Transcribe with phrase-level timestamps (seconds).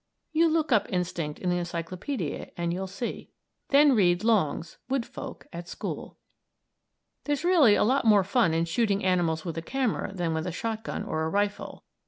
[0.31, 3.29] You look up "instinct" in the encyclopædia, and you'll see.
[3.69, 6.17] Then read Long's "Wood Folk at School."
[7.25, 10.51] There's really a lot more fun in shooting animals with a camera than with a
[10.51, 11.83] shotgun or a rifle.